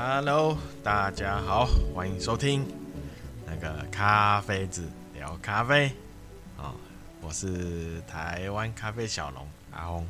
[0.00, 2.64] Hello，大家好，欢迎收听
[3.44, 5.90] 那个咖啡子聊咖啡。
[6.56, 6.72] 哦，
[7.20, 10.06] 我是台湾咖啡小龙阿红。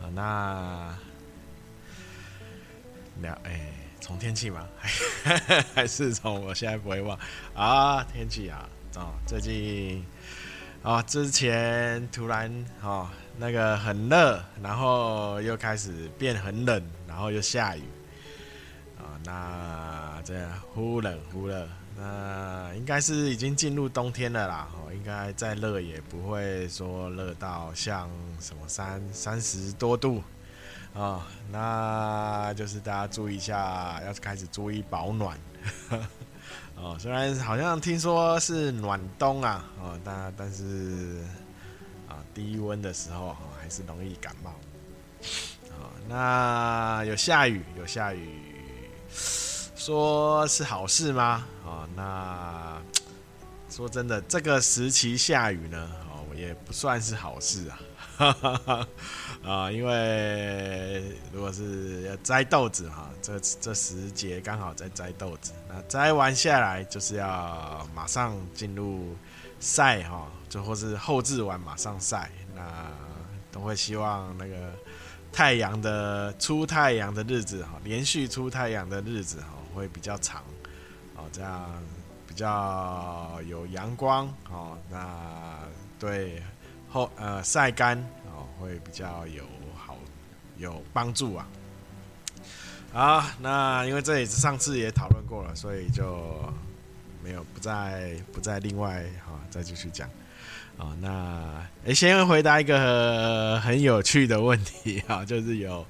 [0.00, 0.98] 啊，那
[3.20, 3.70] 聊哎，
[4.00, 4.66] 从天气嘛，
[5.76, 7.18] 还是从我现在不会忘
[7.54, 8.02] 啊？
[8.04, 10.02] 天气啊，哦，最近
[10.82, 12.50] 啊，之前突然
[12.80, 17.82] 哦，那个很热，然后又开始变很冷，然后又下雨。
[19.26, 21.66] 那这样忽冷忽热，
[21.96, 24.68] 那应该是已经进入冬天了啦。
[24.74, 28.08] 哦，应该再热也不会说热到像
[28.38, 30.22] 什么三三十多度
[30.94, 31.26] 啊。
[31.50, 35.36] 那就是大家注意一下，要开始注意保暖。
[36.78, 41.20] 哦，虽然好像听说是暖冬啊，哦，但但是
[42.06, 44.50] 啊，低温的时候哦还是容易感冒。
[45.70, 48.45] 啊，那有下雨，有下雨。
[49.08, 51.46] 说是好事吗？
[51.64, 52.82] 啊、哦，那
[53.70, 57.68] 说真的，这个时期下雨呢，哦，也不算是好事
[59.44, 69.16] 啊， 因为如果是要摘豆子哈，这这时节刚好在摘豆子，那摘完下来就是要马上进入
[69.60, 72.62] 晒哈，就或是后制完马上晒，那
[73.52, 74.72] 都会希望那个。
[75.36, 80.42] 太阳的出太阳的日子哈，连续出太阳的日子哈，会比较长，
[81.14, 81.70] 哦，这样
[82.26, 85.58] 比较有阳光哦，那
[85.98, 86.42] 对
[86.88, 87.98] 后呃晒干
[88.34, 89.44] 哦会比较有
[89.76, 89.98] 好
[90.56, 91.46] 有帮助啊。
[92.90, 96.50] 好，那因为这也是上次也讨论过了，所以就
[97.22, 100.08] 没有不再不再另外哈再继续讲。
[100.78, 105.84] 哦，那诶，先回答一个很有趣的问题啊，就是有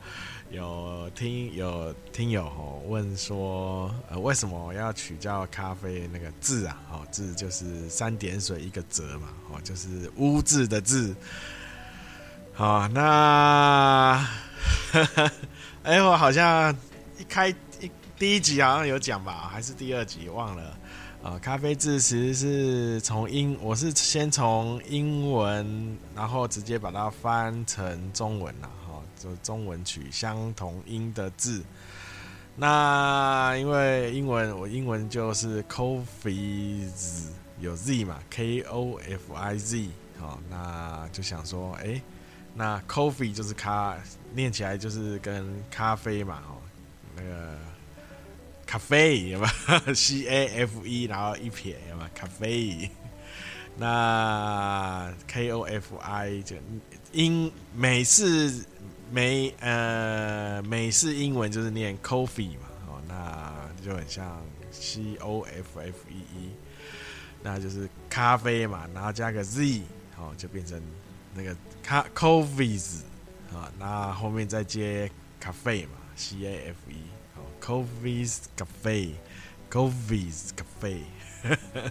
[0.51, 6.81] 有听有听友哦问说，呃，为什么要取叫咖啡那个字啊？
[6.93, 11.15] 哦，字就是三点水一个泽嘛，哦，就是污渍的渍。
[12.55, 14.25] 好，那
[15.83, 16.73] 哎，我好像
[17.19, 20.79] 一开一第一集好像有讲吧，还是第二集忘了。
[21.27, 31.65] 啊，咖啡字其实是从英，我是先从英文，然后直接把它翻成中文了，哈，就中文取相同音的字。
[32.55, 36.89] 那因为英文，我英文就是 coffee
[37.59, 39.89] 有 z 嘛，k o f i z，
[40.21, 42.01] 好，那就想说，哎、
[42.55, 43.97] 那 coffee 就是咖，
[44.33, 46.55] 念起来就是跟咖啡嘛，哦，
[47.17, 47.59] 那个。
[48.77, 49.47] 咖啡有没
[49.87, 52.11] 有？C A F E，然后一撇有没有？
[52.15, 52.91] 咖啡，
[53.79, 56.57] 那 K O F I 就
[57.11, 58.67] 英美式
[59.11, 63.51] 美呃美式英文就是念 coffee 嘛，哦，那
[63.83, 66.51] 就很像 C O F F E E，
[67.43, 69.81] 那就是咖啡嘛，然后加个 Z，
[70.19, 70.79] 哦，就变成
[71.35, 72.99] 那个咖 coffees
[73.55, 75.11] 啊，那后面再接
[75.41, 77.16] 咖啡嘛，C A F E。
[77.67, 81.01] Coffee's Cafe，Coffee's Cafe。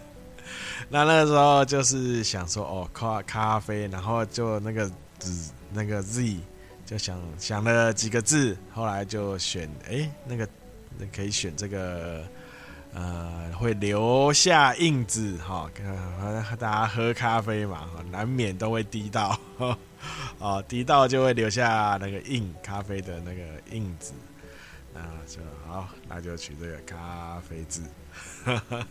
[0.88, 6.38] 那那个时候就是想说，哦，咖咖啡，然后就那个字，那个 Z，
[6.86, 10.48] 就想想了几个字，后来就选，哎，那个
[10.98, 12.24] 那可以选这个，
[12.94, 15.70] 呃，会留下印子哈，
[16.58, 19.38] 大家喝咖啡嘛，难免都会滴到，
[20.40, 23.42] 哦，滴到就会留下那个印，咖啡的那个
[23.72, 24.14] 印子。
[24.96, 27.84] 那就好，那就取这个咖啡字。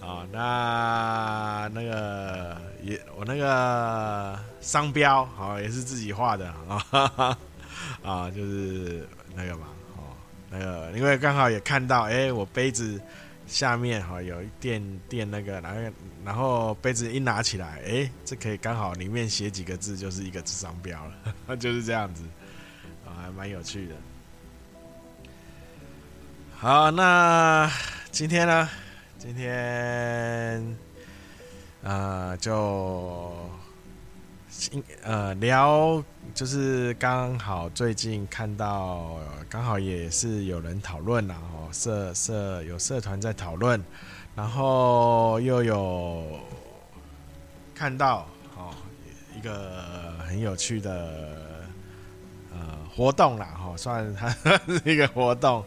[0.00, 7.38] 啊，那那个也我那个商标好也是自己画的啊，
[8.02, 9.06] 啊，就是
[9.36, 10.10] 那个嘛，哦，
[10.50, 13.00] 那个因为刚好也看到，哎、我杯子
[13.46, 15.92] 下面哈有一垫垫那个，然后
[16.24, 21.00] 然后杯子一拿起来，哎、这可以刚好里面写几个字，就是一个商标
[21.46, 22.24] 了， 就是这样子，
[23.06, 23.94] 啊，还蛮有趣的。
[26.62, 27.68] 好，那
[28.12, 28.68] 今天呢？
[29.18, 30.78] 今天
[31.82, 33.34] 呃，就
[35.02, 36.00] 呃聊，
[36.32, 39.18] 就是刚好最近看到，
[39.50, 43.82] 刚好也是有人讨论了哦，社社有社团在讨论，
[44.36, 46.24] 然后又有
[47.74, 48.24] 看到
[48.56, 48.72] 哦
[49.36, 51.58] 一个很有趣的
[52.52, 54.28] 呃活动啦，哈，算它
[54.78, 55.64] 是一个活动。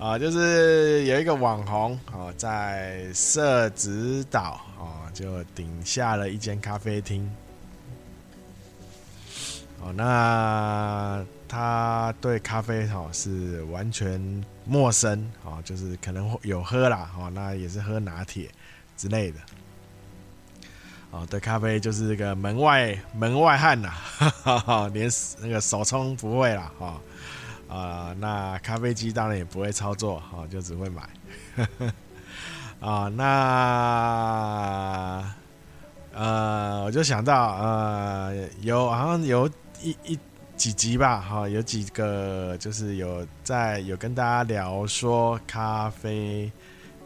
[0.00, 7.30] 啊，就是有一个网红哦，在社子岛哦，就顶下了一间咖啡厅。
[9.78, 14.18] 哦，那他对咖啡哈是完全
[14.64, 18.48] 陌生啊，就是可能有喝啦，哦，那也是喝拿铁
[18.96, 19.38] 之类的。
[21.10, 23.92] 哦，对咖啡就是这个门外门外汉呐，
[24.94, 25.10] 连
[25.42, 26.98] 那个手冲不会啦，哈，
[27.70, 31.08] 啊，那咖啡机当然也不会操作，哈，就只会买。
[32.80, 33.24] 啊，那
[36.12, 39.48] 呃，我就想到呃，有好像有
[39.80, 40.18] 一一
[40.56, 46.50] 几集吧，哈，有几个就是有在有跟大家聊说咖啡。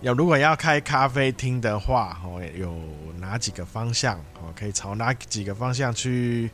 [0.01, 2.75] 要如果要开咖啡厅的话，哦，有
[3.19, 4.19] 哪几个方向？
[4.41, 6.51] 哦，可以朝哪几个方向去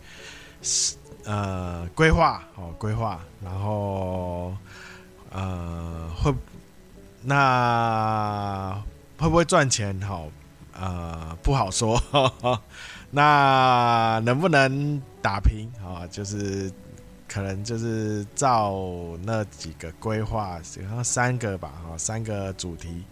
[1.30, 2.42] 呃规划？
[2.56, 4.52] 哦，规划，然后
[5.30, 6.34] 呃会
[7.22, 8.82] 那
[9.16, 9.98] 会不会赚钱？
[10.00, 10.26] 好，
[10.72, 12.02] 呃不好说。
[13.12, 15.70] 那能不能打平？
[15.84, 16.72] 啊，就是
[17.28, 18.74] 可能就是照
[19.22, 23.04] 那几个规划，好像三个吧，哈，三个主题。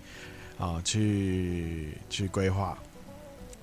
[0.59, 2.77] 啊，去去规划，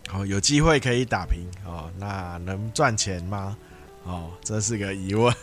[0.08, 1.92] 好，有机会可以打平哦。
[1.98, 3.58] 那能赚钱吗？
[4.06, 5.36] 哦，这是个疑问。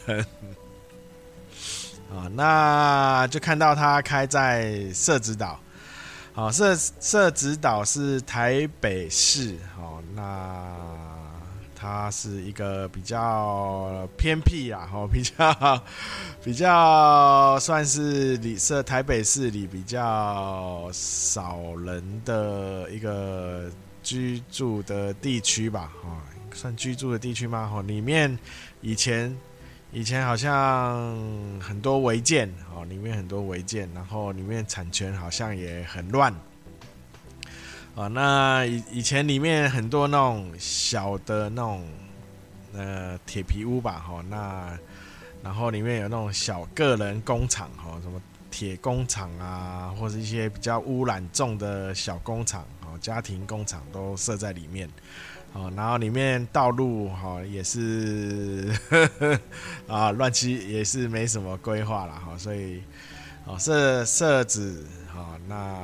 [2.11, 5.61] 啊，那就看到他开在社子岛，
[6.32, 11.03] 好，社社子岛是台北市，好，那。
[11.85, 15.82] 它是一个比较偏僻啊，吼， 比较
[16.44, 23.69] 比较算是里设台北市里比较少人的一个
[24.00, 26.23] 居住的地区吧，哈，
[26.54, 27.69] 算居住的地区吗？
[27.69, 28.38] 哈，里面
[28.81, 29.37] 以前
[29.93, 31.10] 以前好像
[31.60, 36.32] 很多违建，哦，里面很多违建，然后里面产权好像也很乱。
[37.94, 41.87] 啊，那以以前里面很多那种小的那种
[42.72, 44.78] 呃铁皮屋吧，哈，那
[45.43, 48.19] 然后里面有那种小个人工厂，哈，什么
[48.50, 54.88] 铁工厂啊，或者一些比较污染重的小工厂，哦，家庭工厂都设在里面，
[55.52, 59.40] 哦，然后里面道路哈也是呵呵
[59.87, 62.82] 啊乱七也是没什么规划了，哈，所以
[63.44, 64.82] 哦设设置。
[65.14, 65.76] 好，那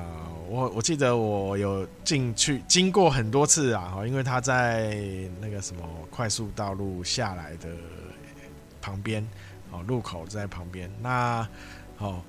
[0.48, 4.96] 我我记得我有进去经过很多次啊，因为他在
[5.38, 7.68] 那个什么快速道路下来的
[8.80, 9.22] 旁边，
[9.70, 10.90] 哦，路口在旁边。
[11.02, 11.46] 那
[11.98, 12.22] 哦，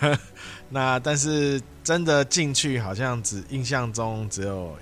[0.70, 4.78] 那但是真的进去好像只印象中只有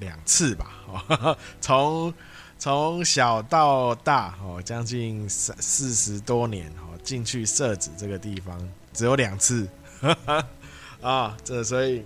[0.00, 2.12] 两次吧， 从
[2.58, 8.56] 从小到大哦，将近三四十多年哦，进去社子这个地方
[8.92, 9.68] 只有两次。
[11.00, 12.04] 啊，这所以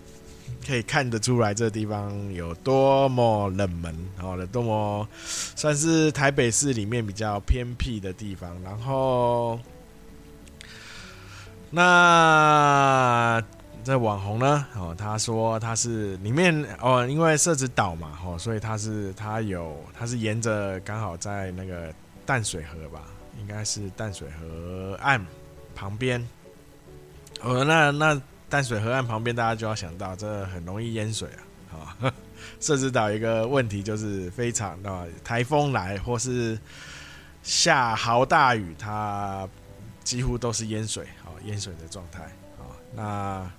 [0.67, 8.55] 可以看得出来，这个地方有多么冷门，好的，多么算是台北市里面比较偏僻的地方。
[8.62, 9.59] 然后，
[11.71, 13.43] 那
[13.84, 14.67] 这网红呢？
[14.76, 21.93] 哦，他说他是里面哦，因为社子岛嘛，哦，所以他是他有他是沿着刚好在那个
[22.25, 23.02] 淡水河吧，
[23.40, 25.25] 应该是淡水河岸
[25.75, 26.26] 旁边。
[27.43, 28.20] 哦，那那。
[28.52, 31.26] 淡水河岸旁边，大家就要想到，这很容易淹水
[31.70, 31.96] 啊！
[32.02, 32.12] 啊，
[32.61, 36.58] 社子岛一个问题就是非常的台风来或是
[37.43, 39.49] 下豪大雨，它
[40.04, 42.30] 几乎都是淹水，好淹水的状态。
[42.95, 43.50] 那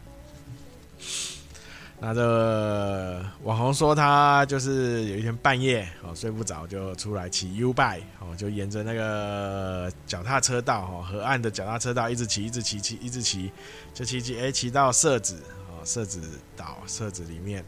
[1.99, 13.49] 那这网红说他就是有一天半夜哦睡不着，就出来骑 U bike 哦，就沿着那个脚踏车道哦，河岸的脚踏车道一直骑，一直骑，骑一直骑，
[13.93, 16.21] 就骑骑哎骑到社子哦，社子
[16.57, 17.63] 岛社子里面，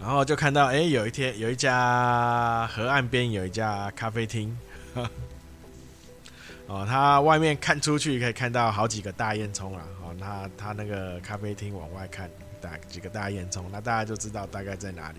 [0.00, 4.58] 然后就看到哎有一天有一家河岸边有一家咖啡厅，
[6.66, 9.84] 哦，他外面看出去可以看到好几个大烟囱啊，
[10.18, 12.30] 那，他那个咖啡厅往外看。
[12.62, 15.18] 大几个大烟囱，那大家就知道大概在哪里。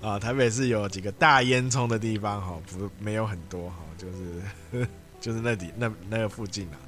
[0.00, 4.86] 啊， 台北市有几个大烟囱的地方，哈，不没有很多，哈，就是
[5.20, 6.78] 就是那里那那个附近啊。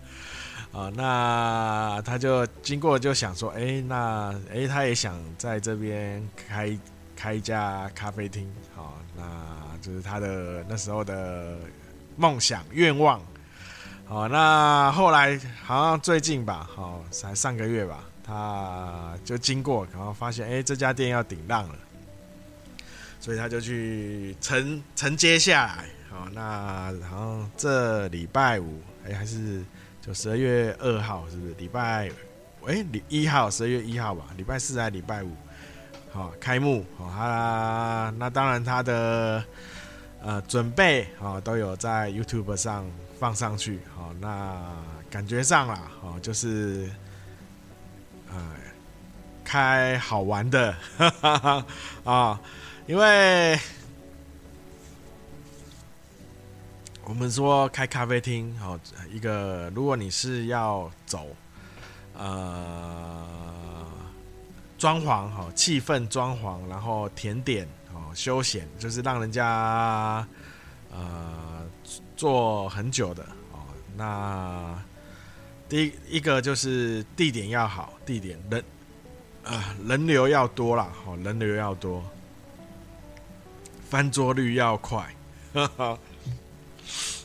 [0.80, 6.78] 啊，那他就经过就想说，哎、那哎、他也想在这边开
[7.16, 11.58] 开一家咖啡厅，好，那就是他的那时候的
[12.16, 13.20] 梦想愿望。
[14.08, 18.02] 好，那后来好像最近吧，好，才上个月吧。
[18.24, 21.74] 他就经过，然后发现，哎，这家店要顶浪了，
[23.20, 25.84] 所以他就去承承接下来。
[26.08, 29.62] 好，那好像这礼拜五，哎，还是
[30.00, 31.52] 就十二月二号，是不是？
[31.58, 32.10] 礼拜，
[32.66, 34.24] 哎，礼一号，十二月一号吧？
[34.38, 35.30] 礼拜四还是礼拜五？
[36.10, 36.82] 好，开幕。
[36.96, 39.44] 好，他那当然他的
[40.22, 43.80] 呃准备啊，都有在 YouTube 上放上去。
[43.96, 44.60] 好，那
[45.10, 46.90] 感觉上啦，哦，就是
[48.30, 48.54] 呃
[49.44, 50.74] 开好玩的
[52.04, 52.40] 啊，
[52.86, 53.58] 因为
[57.04, 58.78] 我们说开咖啡厅，好，
[59.10, 61.26] 一个如果你是要走
[62.14, 63.26] 呃。
[64.78, 70.24] 装潢哈，气氛装潢，然后甜点哦，休闲就是让人家
[70.92, 71.47] 呃
[72.18, 73.22] 做很久的
[73.52, 73.62] 哦。
[73.96, 74.76] 那
[75.68, 78.64] 第一个就是地点要好，地点人
[79.44, 82.02] 啊人流要多啦，哦，人流要多，
[83.88, 85.14] 翻桌率要快，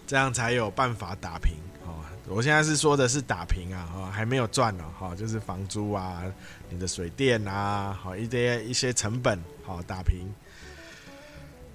[0.06, 1.54] 这样才有办法打平
[1.86, 2.06] 哦。
[2.28, 6.22] 我现在是说的是打平啊，哈，还没有赚呢，哈，就是房租啊，
[6.70, 10.32] 你的水电啊，好一些一些成本，好打平，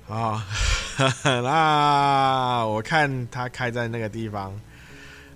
[0.06, 0.40] 好，
[1.22, 4.52] 那我看他开在那个地方，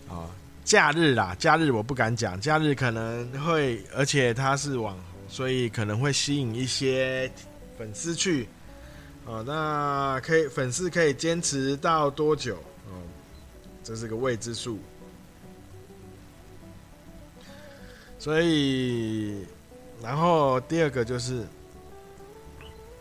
[0.09, 0.26] 啊，
[0.64, 7.31] 假日啦，假日我不敢讲，假日可能会，而且他是网红，所以可能会吸引一些
[7.78, 8.49] 粉丝去，
[9.25, 12.57] 哦，那可以粉丝可以坚持到多久？
[12.88, 12.99] 哦，
[13.85, 14.81] 这是个未知数。
[18.19, 19.47] 所以，
[20.02, 21.47] 然后第二个就是，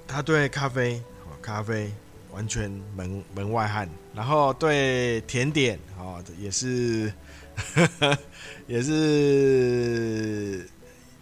[0.08, 1.02] 他对咖啡，
[1.42, 1.92] 咖啡
[2.32, 3.90] 完全门门外汉。
[4.14, 7.14] 然后对甜点，哦，也是，
[8.68, 10.68] 也是，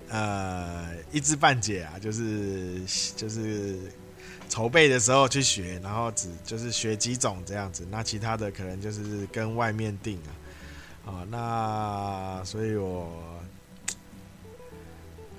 [0.08, 2.82] 呃，一知半解啊，就是
[3.16, 3.78] 就是
[4.50, 10.20] 筹备的时候去学，然后只就是学几种这样子，那其他的可能就是跟外面订
[11.06, 13.12] 啊，啊，那所以我。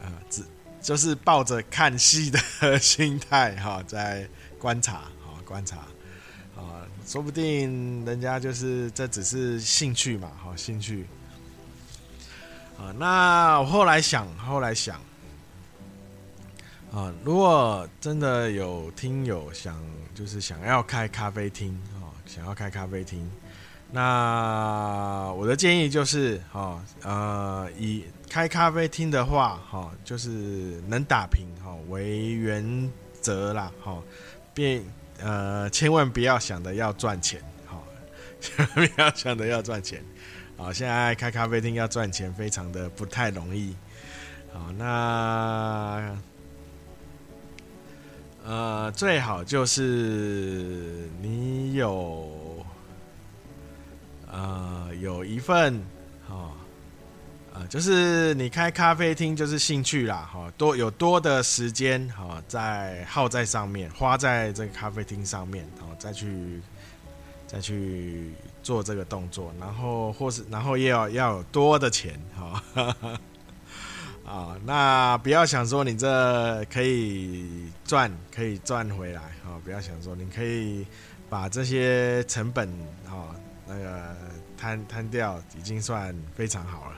[0.03, 0.43] 啊，只
[0.81, 2.41] 就是抱着看戏的
[2.81, 4.27] 心态哈，在
[4.59, 5.03] 观察，
[5.51, 5.79] 观察，
[6.57, 11.05] 啊，说不定人家就是这只是兴趣嘛，哈，兴趣。
[12.79, 15.01] 啊，那我后来想，后来想，
[16.93, 19.77] 啊，如果真的有听友想，
[20.15, 23.29] 就是想要开咖啡厅，哈，想要开咖啡厅。
[23.91, 32.89] 那我的建议就是，哈，呃，以开咖啡厅的话，哈，就是能打平，哈为原
[33.21, 34.01] 则啦，哈，
[34.55, 34.81] 别
[35.23, 37.79] 呃，千万不要想着要赚钱，哈，
[38.41, 40.05] 千万不要想着要赚钱，
[40.57, 43.77] 啊，现在开咖啡厅要赚钱非常的不太容易，
[44.53, 46.17] 好，那
[48.45, 52.39] 呃，最好就是你有。
[54.33, 55.83] 呃，有一份，
[56.29, 56.53] 哦，
[57.53, 66.61] 呃，就是你开咖啡厅就是兴趣啦，哈、哦，多有多的时间，哈、哦，在耗在上面，花在这个咖啡厅上面，哦，再去
[67.47, 73.19] 再去做这个动作，然后或是然后也要要有多的钱，哈、哦，
[74.25, 80.87] 啊、那不要想说你这可以赚可以赚回来，啊、哦，不要想说你可以
[81.29, 82.69] 把这些成本，
[83.07, 83.35] 哈、哦。
[83.73, 84.17] 那个
[84.59, 86.97] 摊摊掉已经算非常好了，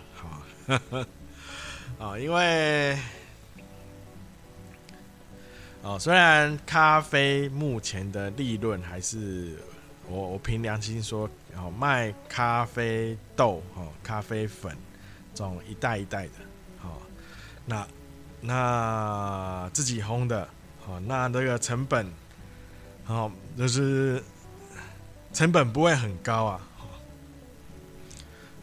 [0.67, 2.97] 好，啊，因为
[5.83, 9.57] 哦，虽然咖啡目前的利润还是
[10.09, 14.77] 我我凭良心说，哦，卖咖啡豆哦，咖啡粉
[15.35, 16.33] 这种一袋一袋的，
[16.79, 17.01] 好，
[17.67, 17.87] 那
[18.41, 20.49] 那自己烘的，
[20.81, 22.07] 好，那这个成本，
[23.05, 24.23] 好，就是。
[25.35, 26.61] 成本不会很高啊，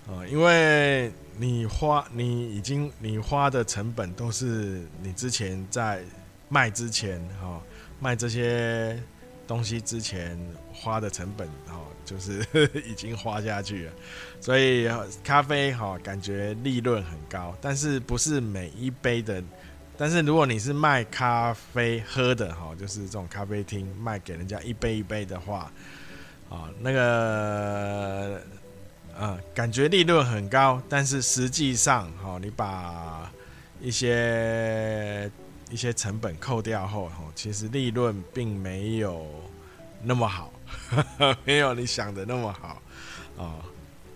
[0.08, 6.04] 啊，因为你花你已经你花的成本都是你之前在
[6.50, 7.62] 卖之前哈，
[7.98, 9.02] 卖这些
[9.48, 10.38] 东西之前
[10.74, 12.46] 花的成本哈，就是
[12.86, 13.94] 已经花下去了，
[14.42, 14.90] 所以
[15.24, 19.42] 咖啡哈感觉利润很高，但是不是每一杯的，
[19.98, 25.72] 但是如果你是卖咖啡喝的哈，就是这种咖啡厅卖给人家一杯一杯的话。
[26.50, 28.42] 啊，那个，
[29.20, 33.30] 呃，感觉利润很高，但是实际上，哈，你把
[33.82, 35.30] 一些
[35.70, 39.28] 一些成本扣掉后，哈，其实利润并没有
[40.02, 40.54] 那么好，
[40.90, 42.82] 呵呵，没有你想的那么好，
[43.38, 43.60] 啊，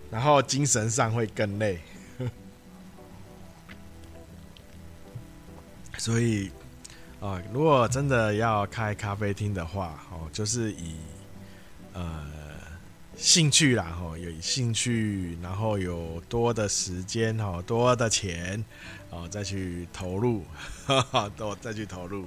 [0.10, 1.82] 然后精神上会更累，
[6.00, 6.50] 所以，
[7.20, 10.96] 啊，如果真的要开咖啡厅的话，哦，就是以。
[11.96, 12.26] 呃，
[13.15, 18.63] 兴趣啦，吼，有兴趣，然后有多的时间，吼，多的钱，
[19.10, 20.43] 哦，再去投入，
[20.86, 22.25] 哈哈，都再去投入，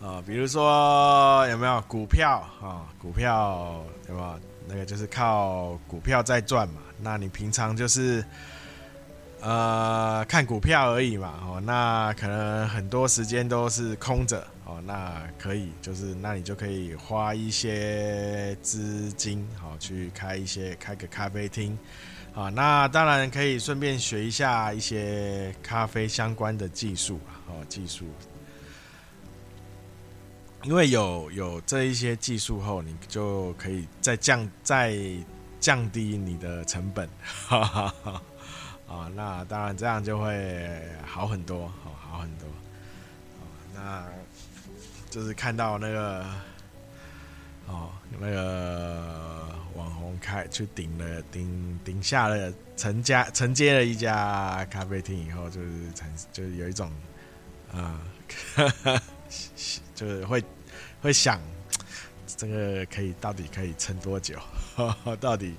[0.00, 2.86] 啊，比如说有没有股票啊？
[2.98, 6.80] 股票有没有那个就是靠股票在赚嘛？
[7.00, 8.24] 那你平常就是
[9.44, 11.34] 呃看股票而已嘛？
[11.46, 14.82] 哦，那可能很多时间都是空着哦。
[14.86, 21.78] 那可以就是那你就可以花一些资金好去开一些开个咖啡厅
[22.34, 22.48] 啊。
[22.48, 28.06] 那当然可以顺便学一下一些咖啡相关的技术，哦技术。
[30.62, 34.96] 因为有有这一些技术后，你就可以再降再
[35.60, 38.22] 降低你的成本，哈哈哈
[38.88, 42.48] 啊，那当然这样就会好很多，好好很多，
[43.74, 44.04] 那
[45.10, 46.24] 就是看到那个
[47.66, 56.90] 哦那个网红开去顶了顶顶下了承家承接了一家咖啡厅以后，就是产就是有一种
[57.72, 58.00] 啊。
[58.56, 59.00] 呃
[59.94, 60.42] 就是会
[61.00, 61.40] 会想，
[62.26, 64.38] 这个可以到底可以撑多久？
[64.76, 65.54] 呵 呵到底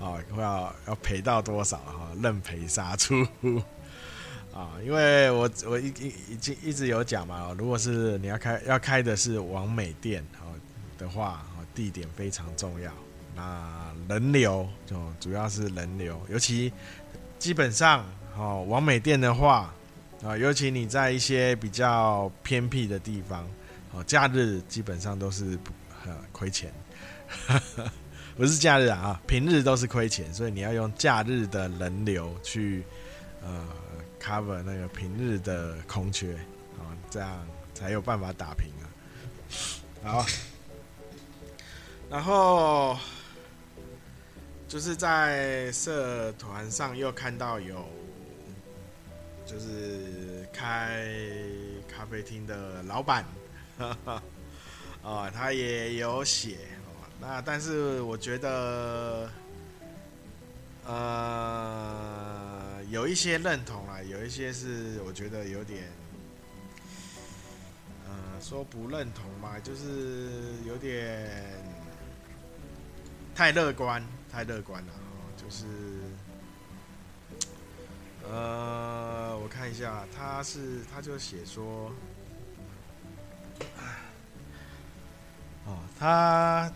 [0.00, 1.78] 啊，要要赔到多少？
[1.78, 3.26] 哈，认赔杀出
[4.52, 4.70] 啊！
[4.84, 10.52] 因为我我已已已经一直有讲嘛，如果是你要开要开的是王美店哦
[10.98, 12.92] 的话，地点非常重要。
[13.34, 16.72] 那人流就主要是人流，尤其
[17.38, 18.04] 基本上
[18.36, 19.74] 哦，王美店的话
[20.22, 23.44] 啊，尤其你在一些比较偏僻的地方。
[23.92, 25.56] 哦，假日基本上都是
[26.04, 26.72] 呃亏钱，
[28.36, 32.84] 不是假日啊，平日都是亏钱，所以你要用假日的人流去
[33.42, 33.68] 呃
[34.20, 36.34] cover 那个平日的空缺，
[36.78, 38.84] 啊，这样才有办法打平啊。
[40.02, 40.26] 好，
[42.10, 42.98] 然后
[44.66, 47.88] 就是在社团上又看到有，
[49.46, 51.06] 就是开
[51.88, 53.24] 咖啡厅的老板。
[53.78, 54.22] 哈哈，
[55.02, 56.58] 哦，他也有写，
[57.26, 59.30] 那但是我觉得，
[60.86, 65.84] 呃，有一些认同啊，有一些是我觉得有点，
[68.06, 71.26] 呃，说不认同嘛，就是有点
[73.34, 75.64] 太乐观，太乐观了哦，就是，
[78.22, 81.90] 呃，我看一下，他是他就写说。
[85.66, 86.70] 哦，他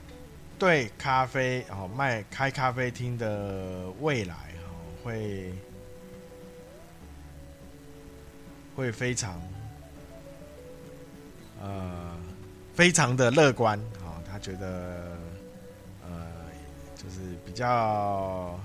[0.58, 5.52] 对咖啡哦卖开咖啡厅的未来哦会
[8.74, 9.40] 会非常
[11.62, 12.16] 呃
[12.74, 15.16] 非常的乐观哦，他觉得
[16.04, 16.26] 呃
[16.96, 18.58] 就是比较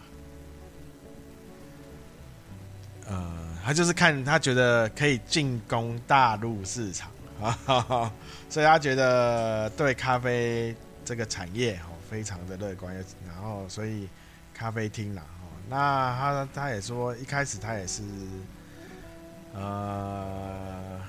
[3.08, 7.10] 呃他就是看他觉得可以进攻大陆市场。
[7.42, 7.58] 啊，
[8.50, 10.74] 所以他觉得对咖啡
[11.06, 12.96] 这个产业哦非常的乐观，
[13.28, 14.08] 然后所以
[14.54, 18.02] 咖啡厅啦，哦，那他他也说一开始他也是
[19.54, 21.00] 呃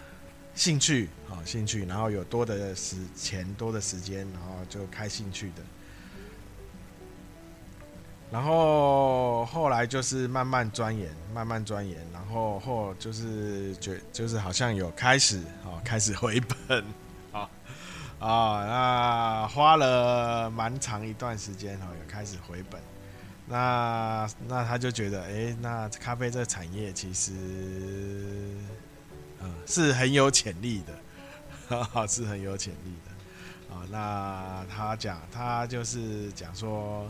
[0.55, 5.63] 兴趣啊兴趣，然后有多的时钱多的时间，然后就开兴趣的。
[8.31, 16.85] 然后后来就是慢慢钻研，慢慢钻研，然后后就是觉就是好像有开始哦，开始回本，
[18.27, 22.81] 啊，那花了蛮长一段时间哦，有开始回本。
[23.47, 27.33] 那那他就觉得，哎，那咖啡这个产业其实，
[29.41, 30.99] 嗯，是很有潜力的，
[31.69, 33.75] 哈哈，是很有潜力的。
[33.75, 37.07] 啊，那他讲，他就是讲说。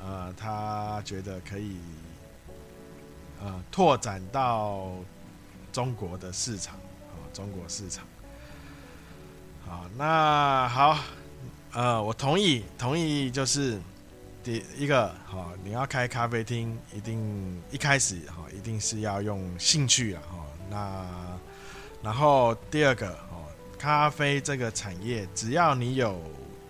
[0.00, 1.76] 呃，他觉得可以，
[3.40, 4.92] 呃，拓展到
[5.72, 8.04] 中国的市场，啊，中国市场。
[9.68, 10.98] 好，那好，
[11.72, 13.78] 呃，我同意，同意，就是
[14.42, 21.06] 第一个，好，你要开咖啡厅，一定一开始，哈，一定是要用兴趣啊，哈，那，
[22.02, 23.44] 然后第二个，哦，
[23.78, 26.20] 咖啡这个产业，只要你有。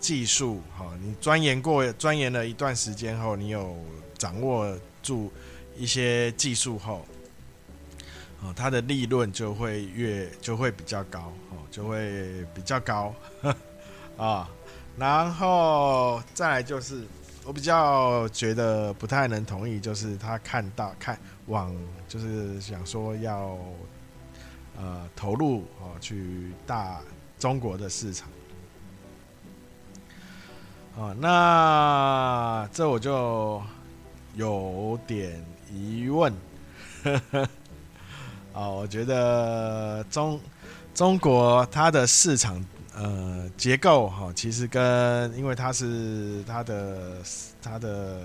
[0.00, 3.76] 技术好，你钻研过，钻研了一段时间后，你有
[4.16, 5.28] 掌握住
[5.76, 7.04] 一些技术后，
[8.42, 13.14] 哦，它的利润就会越就会比较高，哦，就会比较高，
[14.16, 14.48] 啊，
[14.96, 17.04] 然后再来就是
[17.44, 21.74] 我比较觉得不太能同意，就是他看到看往
[22.06, 23.58] 就是想说要
[24.76, 27.00] 呃投入哦去大
[27.38, 28.28] 中国的市场。
[30.96, 33.62] 啊，那这我就
[34.34, 36.34] 有点疑问，
[38.58, 40.40] 啊，我觉得中
[40.92, 42.60] 中国它的市场，
[42.92, 47.18] 呃结构哈，其实跟因为它是它的
[47.62, 48.18] 它的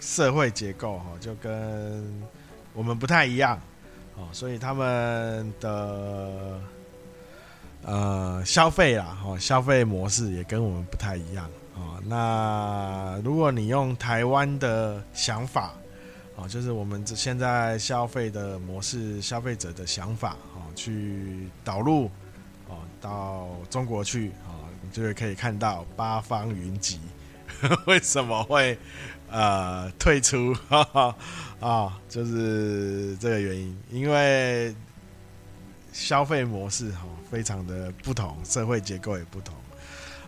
[0.00, 2.02] 社会结构哈，就跟
[2.72, 3.60] 我们不太一样
[4.16, 6.58] 哦，所以他们的
[7.82, 11.44] 呃消费啦哈，消费模式也跟我们不太一样
[11.74, 12.00] 啊。
[12.06, 15.74] 那如果你用台湾的想法。
[16.36, 22.06] 啊，就是我们这现在消费的模式，消费者的想法啊，去导入
[22.68, 26.98] 啊到中国去啊，就会可以看到八方云集
[27.86, 28.78] 为什么会
[29.30, 30.56] 呃退出
[31.60, 34.74] 啊，就是这个原因，因为
[35.92, 39.54] 消费模式哈非常的不同，社会结构也不同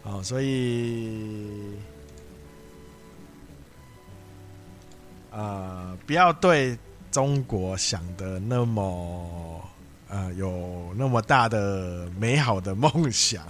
[0.04, 1.72] 啊，所以。
[5.36, 6.78] 呃，不要对
[7.10, 9.60] 中国想的那么
[10.08, 13.44] 呃有那么大的美好的梦想，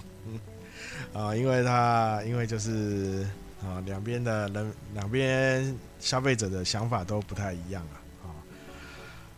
[1.12, 3.26] 啊、 因为他因为就是
[3.62, 7.82] 啊两边的人两边消费者的想法都不太一样
[8.22, 8.32] 啊，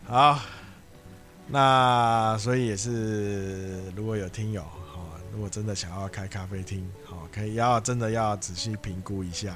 [0.07, 0.39] 好，
[1.47, 9.53] 那所以也是如果有听友啊，如果真的想要开咖啡厅，好，可以要真的要仔细评估一下。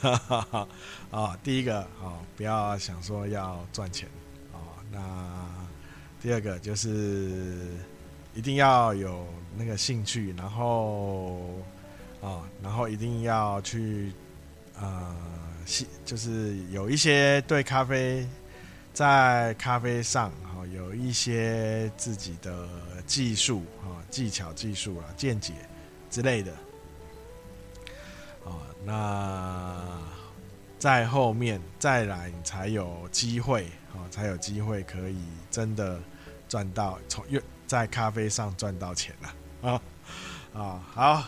[0.00, 0.68] 哈哈哈
[1.10, 4.08] 啊，第一个啊、不要想说要赚钱
[4.52, 4.58] 啊、
[4.90, 5.48] 那
[6.20, 7.68] 第二个就是
[8.34, 11.40] 一定要有那个兴趣，然后
[12.20, 14.12] 啊、然后一定要去
[14.80, 15.16] 呃，
[16.04, 18.26] 就是有一些对咖啡
[18.92, 22.68] 在咖啡上哈、哦，有一些自己的
[23.06, 25.52] 技术啊、技巧、技术啊、见解
[26.10, 26.52] 之类的。
[28.84, 29.74] 那
[30.78, 35.18] 在后面再来，才有机会啊，才有机会可以
[35.50, 35.98] 真的
[36.48, 39.82] 赚到从又在咖啡上赚到钱了啊
[40.52, 40.84] 啊！
[40.92, 41.24] 好，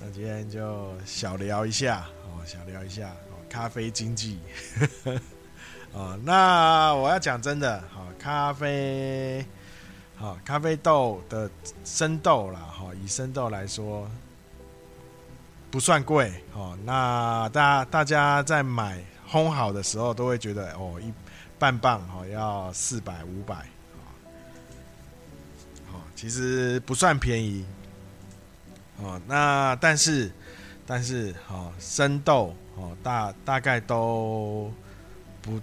[0.00, 4.38] 那今天就小聊一下哦，小聊一下哦，咖啡经济
[5.94, 6.18] 啊。
[6.22, 9.46] 那我要讲真的，好咖啡，
[10.16, 11.50] 好咖啡豆的
[11.84, 14.06] 生豆啦，哈，以生豆来说。
[15.70, 21.12] 不算贵哦，那大大家在买烘好的时候都会觉得哦，一
[21.58, 23.54] 半磅哦要四百五百，
[25.92, 27.66] 哦，其实不算便宜
[28.96, 29.20] 哦。
[29.26, 30.32] 那但是
[30.86, 34.72] 但是哦，生豆哦大大概都
[35.42, 35.60] 不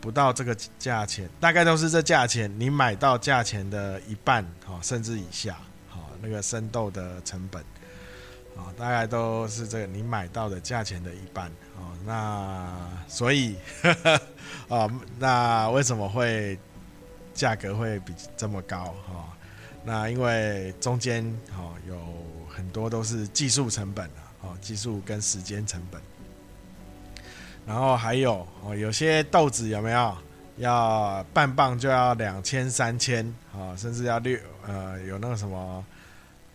[0.00, 5.58] 不到这个价钱，大概都是这价钱，你买到价钱的一半哦，甚至以下，
[5.92, 7.62] 哦，那个生豆的成本。
[8.56, 11.96] 啊，大概都是这个你买到的价钱的一半哦。
[12.04, 12.68] 那
[13.08, 13.56] 所以，
[14.68, 16.58] 啊，那为什么会
[17.32, 18.94] 价格会比这么高？
[19.06, 19.36] 哈，
[19.84, 21.98] 那因为中间哈有
[22.48, 26.00] 很多都是技术成本啊，哦，技术跟时间成本。
[27.66, 30.16] 然后还有哦，有些豆子有没有
[30.56, 35.84] 要半磅就要两千三千啊，甚至要六呃有那个什么。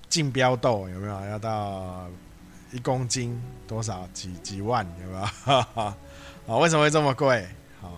[0.09, 2.07] 竞标豆有没有要到
[2.71, 5.23] 一公斤多少几几万有没有？
[6.47, 7.45] 啊，为什么会这么贵？
[7.81, 7.91] 啊，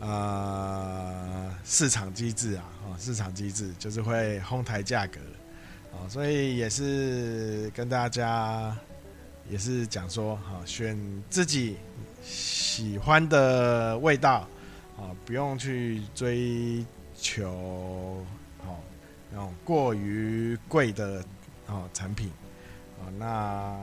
[0.00, 5.20] 呃，市场机制啊，啊，市场机制就是会哄抬价格，
[5.92, 8.74] 啊，所以也是跟大家
[9.50, 11.76] 也是讲说，哈，选自己
[12.22, 14.48] 喜欢的味道，
[14.96, 18.24] 啊，不用去追求，
[19.34, 21.20] 那种过于贵的。
[21.66, 22.30] 哦，产品，
[22.98, 23.74] 哦，那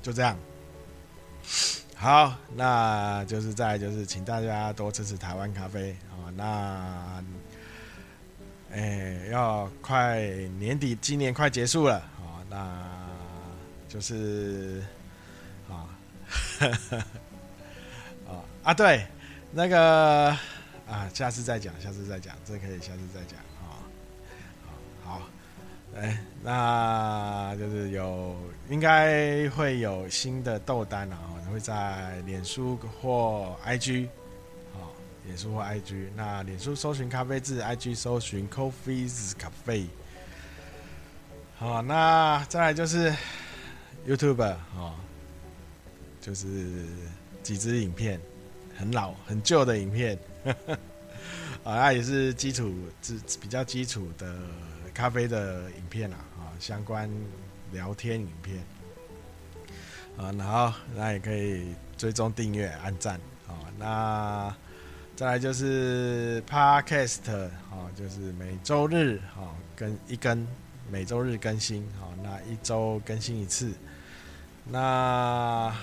[0.00, 0.36] 就这样。
[1.96, 6.30] 好，那就是再就是，请大家多支持台湾咖啡啊。
[6.36, 7.24] 那，
[8.70, 10.22] 哎、要快
[10.60, 12.38] 年底，今年快结束了啊。
[12.48, 12.88] 那
[13.88, 14.80] 就是
[15.68, 15.90] 啊，
[18.28, 19.04] 啊 啊，对，
[19.50, 20.28] 那个
[20.86, 23.40] 啊，下次再讲，下次再讲，这可以下次再讲。
[25.04, 25.22] 好。
[25.96, 28.34] 哎，那就是有
[28.68, 31.16] 应该会有新的豆单啊，
[31.52, 34.08] 会在脸书或 IG，
[34.72, 34.90] 好，
[35.24, 36.08] 脸书或 IG。
[36.16, 39.86] 那脸书搜寻咖啡字，IG 搜寻 Coffee's Cafe。
[41.56, 43.14] 好，那再来就是
[44.04, 44.94] YouTube 哦，
[46.20, 46.84] 就是
[47.44, 48.20] 几支影片，
[48.76, 50.18] 很老很旧的影片，
[51.62, 54.36] 啊，那也是基础，是比较基础的。
[54.94, 57.10] 咖啡的影片啊，啊，相关
[57.72, 58.64] 聊天影片
[60.16, 63.58] 啊，然后那也可以追踪订阅、按赞啊。
[63.76, 64.56] 那
[65.16, 67.28] 再来就是 Podcast
[67.70, 70.46] 啊，就是每周日啊，跟一更
[70.88, 73.72] 每周日更新，啊，那一周更新一次，
[74.64, 75.74] 那，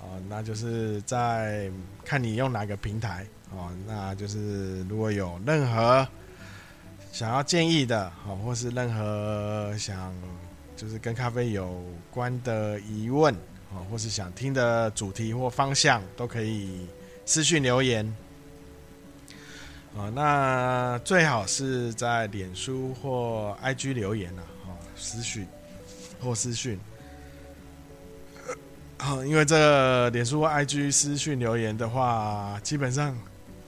[0.00, 1.68] 哦，那就是在
[2.04, 6.06] 看你用哪个平台，哦，那就是如果有任何
[7.14, 10.12] 想要建议的，好，或是任何想
[10.74, 13.32] 就是跟咖啡有关的疑问，
[13.72, 16.88] 啊，或是想听的主题或方向，都可以
[17.24, 18.04] 私讯留言。
[19.96, 25.46] 啊，那最好是在脸书或 IG 留言啊，哦，私讯
[26.20, 26.80] 或私讯，
[28.98, 33.16] 好，因为这脸书或 IG 私讯留言的话，基本上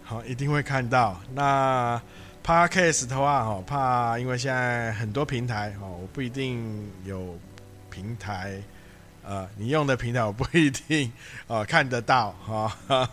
[0.03, 1.21] 好一定会看到。
[1.33, 2.03] 那
[2.47, 7.37] Podcast 的话，哦，怕因为现在很多平台哦，我不一定有
[7.91, 8.63] 平台，
[9.25, 11.11] 呃，你用的平台我不一定
[11.49, 13.11] 哦看得到哈。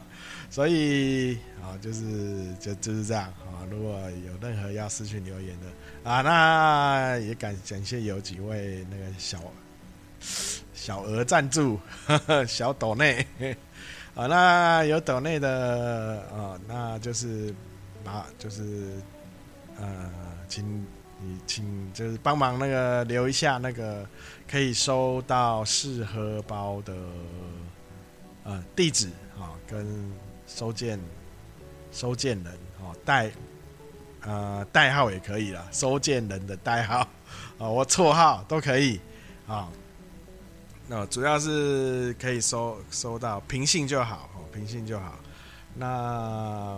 [0.52, 3.66] 所以啊，就是就就是这样啊。
[3.72, 9.40] 如果有任何要私信留言的啊，那也感感谢有几位那个小
[10.76, 13.26] 小额赞助，呵 呵小抖内
[14.14, 17.52] 啊，那有抖内的啊，那就是
[18.04, 18.92] 把就是
[19.80, 20.12] 呃，
[20.48, 20.86] 请
[21.20, 24.08] 你请就是帮忙那个留一下那个
[24.50, 26.94] 可以收到试喝包的
[28.44, 29.08] 呃地址
[29.40, 30.12] 啊跟。
[30.46, 31.00] 收件，
[31.92, 33.32] 收件人哦，代
[34.22, 37.00] 呃代号也可以了，收件人的代号
[37.58, 39.00] 啊，我绰号都可以
[39.48, 39.70] 啊。
[40.86, 45.18] 那主要是可以收收到平信就好哦，平信就好。
[45.74, 46.78] 那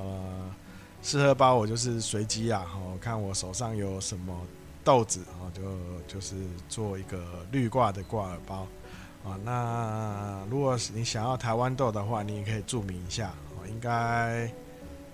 [1.05, 4.35] 试喝包我就是随机啊，哦，看我手上有什么
[4.83, 5.61] 豆子哦，就
[6.15, 6.33] 就是
[6.67, 8.67] 做一个绿挂的挂耳包
[9.23, 9.37] 啊。
[9.43, 13.27] 那如果你想要台湾豆的话，你也可以注明一下。
[13.51, 14.49] 哦应该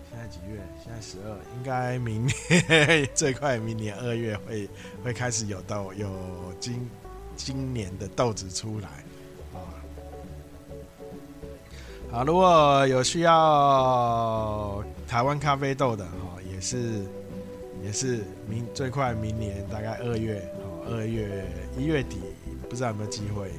[0.10, 0.62] 现在几月？
[0.82, 4.70] 现在十二，应该明年 最快明年二月会
[5.04, 6.10] 会开始有豆，有
[6.58, 6.90] 今
[7.36, 8.88] 今年的豆子出来
[9.54, 9.60] 啊。
[12.12, 17.04] 好，如果有需要台湾咖啡豆的哈，也是
[17.84, 21.46] 也是明最快明年大概二月哦，二月
[21.78, 22.22] 一月底
[22.70, 23.52] 不知道有没有机会，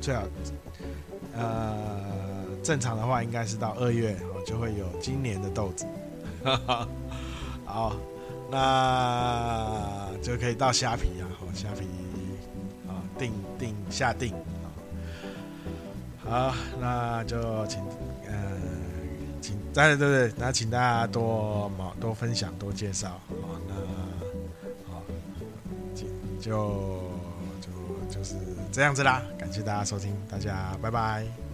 [0.00, 0.22] 最好
[1.34, 2.20] 呃。
[2.62, 5.84] 正常的话，应该是到二月哦，就会有今年的豆子。
[7.64, 7.96] 好，
[8.48, 11.86] 那就可以到虾皮啊，好，虾皮
[12.86, 14.32] 啊，定定下定。
[16.22, 17.82] 好，那就请
[18.28, 18.60] 呃，
[19.72, 23.60] 对对对，那请大家多毛多分享多介绍好。
[23.68, 23.74] 那
[24.92, 25.02] 好，
[25.94, 26.06] 就
[27.60, 28.34] 就就是
[28.72, 29.22] 这样子啦。
[29.38, 31.49] 感谢大家收听，大家拜拜。